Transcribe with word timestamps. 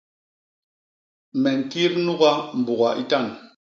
Me 1.41 1.49
ñkit 1.59 1.93
nuga 2.05 2.31
mbuga 2.59 2.89
itan. 3.01 3.27